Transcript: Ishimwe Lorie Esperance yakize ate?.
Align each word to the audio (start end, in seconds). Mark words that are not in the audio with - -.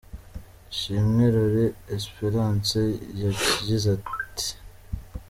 Ishimwe 0.71 1.23
Lorie 1.33 1.77
Esperance 1.95 2.81
yakize 3.21 3.87
ate?. 4.19 4.47